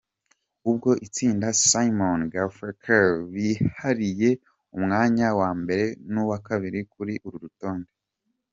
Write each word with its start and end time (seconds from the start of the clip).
Ubwo 0.69 0.89
itsinda 1.05 1.47
Simon 1.67 2.19
& 2.27 2.33
Garfunkel 2.33 3.09
bihariye 3.33 4.29
umwanya 4.75 5.27
wa 5.39 5.49
mbere 5.61 5.85
n’uwa 6.11 6.37
kabiri 6.47 6.79
kuri 6.93 7.13
uru 7.27 7.37
rutonde. 7.45 7.91